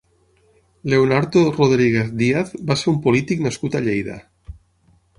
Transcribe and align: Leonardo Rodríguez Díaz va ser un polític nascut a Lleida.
Leonardo 0.93 1.41
Rodríguez 1.59 2.07
Díaz 2.21 2.57
va 2.71 2.81
ser 2.85 2.91
un 2.95 3.01
polític 3.07 3.47
nascut 3.49 3.75
a 3.81 3.87
Lleida. 3.89 4.21